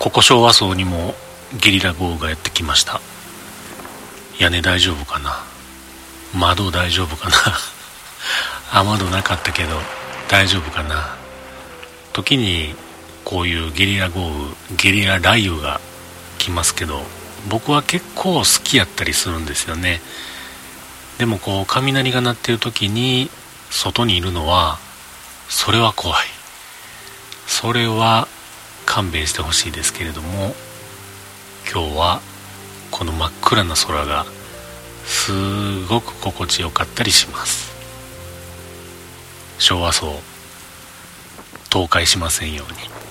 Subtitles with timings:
[0.00, 1.14] ここ昭和層にも
[1.62, 3.02] ゲリラ豪雨がやってきました。
[4.38, 5.44] 屋根大丈夫かな？
[6.34, 7.36] 窓大丈夫かな？
[8.80, 9.78] 雨戸なかったけど
[10.26, 11.16] 大丈夫かな？
[12.14, 12.74] 時に
[13.26, 15.82] こういうゲリラ豪雨ゲリラ雷雨が
[16.38, 17.04] 来ますけど
[17.48, 20.00] 僕は結構好きやったりするんですよね。
[21.18, 23.28] でもこう雷が鳴ってる時に
[23.70, 24.78] 外にいるのは
[25.50, 26.26] それは怖い。
[27.46, 28.28] それは
[28.90, 30.52] 勘弁してほしいですけれども
[31.72, 32.20] 今日は
[32.90, 34.26] この真っ暗な空が
[35.04, 37.70] すごく心地よかったりします。
[39.60, 40.16] 昭和層
[41.66, 43.09] 倒壊しませんように。